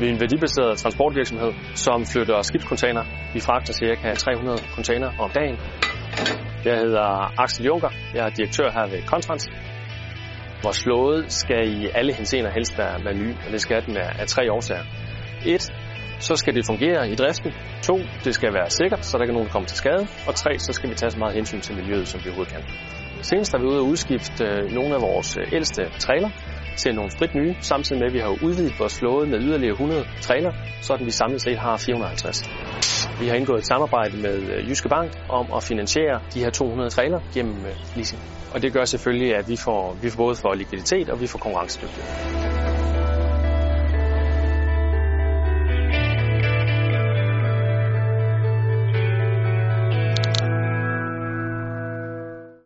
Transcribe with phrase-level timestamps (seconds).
[0.00, 3.04] Vi er en værdibaseret transportvirksomhed, som flytter skibskontainer.
[3.34, 4.14] Vi fragter ca.
[4.14, 5.56] 300 container om dagen.
[6.64, 7.06] Jeg hedder
[7.42, 7.90] Axel Junker.
[8.14, 9.50] Jeg er direktør her ved Contrans.
[10.64, 14.10] Vores flåde skal i alle henseender helst være, være ny, og det skal den af,
[14.20, 14.84] af tre årsager.
[15.46, 15.62] Et,
[16.20, 17.52] så skal det fungere i driften.
[17.82, 20.02] To, det skal være sikkert, så der ikke er nogen, der kommer til skade.
[20.28, 22.62] Og tre, så skal vi tage så meget hensyn til miljøet, som vi overhovedet kan.
[23.22, 26.30] Senest er vi ude at udskifte øh, nogle af vores øh, ældste trailer
[26.76, 30.04] til nogle frit nye, samtidig med, at vi har udvidet vores flåde med yderligere 100
[30.20, 32.42] trailer, så vi samlet set har 450.
[33.20, 36.90] Vi har indgået et samarbejde med øh, Jyske Bank om at finansiere de her 200
[36.90, 38.22] trailer gennem øh, leasing.
[38.54, 41.38] Og det gør selvfølgelig, at vi får, vi får både for likviditet og vi får
[41.38, 42.55] konkurrencedygtighed.